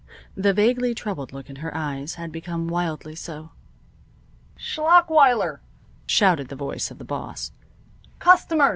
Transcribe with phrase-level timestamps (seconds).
[0.33, 3.51] The vaguely troubled look in her eyes had become wildly so.
[4.57, 5.59] "Schlachweiler!"
[6.07, 7.51] shouted the voice of the boss.
[8.17, 8.69] "Customers!"